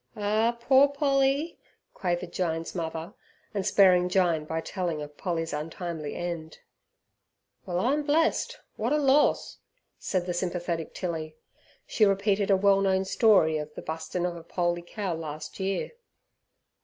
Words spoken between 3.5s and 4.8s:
and sparing Jyne by